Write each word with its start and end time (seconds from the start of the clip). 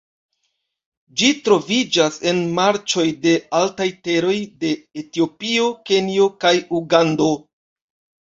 Ĝi 1.21 1.27
troviĝas 1.47 2.15
en 2.31 2.39
marĉoj 2.59 3.05
de 3.25 3.35
altaj 3.59 3.87
teroj 4.07 4.35
de 4.65 4.71
Etiopio, 5.03 5.67
Kenjo 5.91 6.29
kaj 6.47 6.57
Ugando. 6.81 7.29